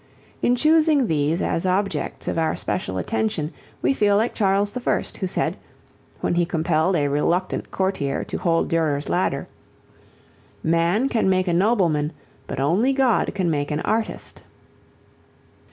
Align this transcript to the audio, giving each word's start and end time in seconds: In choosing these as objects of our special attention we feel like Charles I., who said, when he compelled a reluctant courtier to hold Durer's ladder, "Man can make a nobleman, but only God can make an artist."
In 0.41 0.55
choosing 0.55 1.05
these 1.05 1.43
as 1.43 1.63
objects 1.63 2.27
of 2.27 2.39
our 2.39 2.55
special 2.55 2.97
attention 2.97 3.53
we 3.83 3.93
feel 3.93 4.17
like 4.17 4.33
Charles 4.33 4.75
I., 4.75 5.03
who 5.19 5.27
said, 5.27 5.57
when 6.21 6.33
he 6.33 6.43
compelled 6.43 6.95
a 6.95 7.07
reluctant 7.07 7.69
courtier 7.69 8.23
to 8.23 8.39
hold 8.39 8.67
Durer's 8.67 9.09
ladder, 9.09 9.47
"Man 10.63 11.07
can 11.07 11.29
make 11.29 11.47
a 11.47 11.53
nobleman, 11.53 12.13
but 12.47 12.59
only 12.59 12.93
God 12.93 13.35
can 13.35 13.51
make 13.51 13.69
an 13.69 13.81
artist." 13.81 14.41